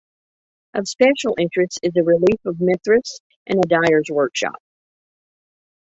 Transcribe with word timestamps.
Of 0.73 0.87
special 0.87 1.35
interest 1.37 1.79
is 1.83 1.91
a 1.95 2.01
relief 2.01 2.43
of 2.45 2.59
Mithras 2.59 3.21
and 3.45 3.59
a 3.63 3.67
dyer's 3.67 4.09
workshop. 4.09 4.55